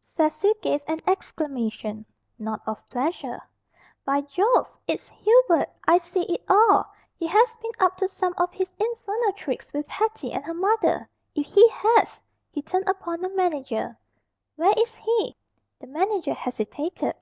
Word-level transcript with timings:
Cecil 0.00 0.54
gave 0.62 0.80
an 0.86 1.00
exclamation 1.08 2.06
not 2.38 2.60
of 2.68 2.88
pleasure. 2.88 3.40
"By 4.04 4.20
Jove! 4.20 4.68
It's 4.86 5.08
Hubert! 5.08 5.70
I 5.88 5.98
see 5.98 6.22
it 6.32 6.44
all! 6.48 6.84
He 7.16 7.26
has 7.26 7.56
been 7.56 7.72
up 7.80 7.96
to 7.96 8.06
some 8.06 8.32
of 8.36 8.52
his 8.52 8.70
infernal 8.78 9.32
tricks 9.32 9.72
with 9.72 9.88
Hetty 9.88 10.30
and 10.30 10.44
her 10.44 10.54
mother! 10.54 11.08
If 11.34 11.46
he 11.46 11.68
has!" 11.70 12.22
He 12.52 12.62
turned 12.62 12.88
upon 12.88 13.22
the 13.22 13.28
manager, 13.30 13.98
"Where 14.54 14.72
is 14.78 14.94
he?" 14.94 15.34
The 15.80 15.88
manager 15.88 16.32
hesitated. 16.34 17.16